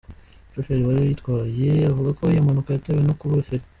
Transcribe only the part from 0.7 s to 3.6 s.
wari uyitwaye avuga ko iyo mpanuka yatewe no kubura